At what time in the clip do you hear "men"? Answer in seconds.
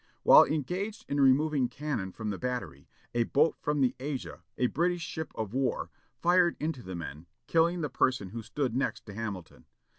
6.95-7.27